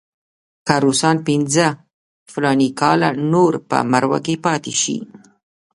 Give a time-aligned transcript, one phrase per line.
[0.67, 1.67] که روسان پنځه
[2.31, 4.97] فلاني کاله نور په مرو کې پاتې شي.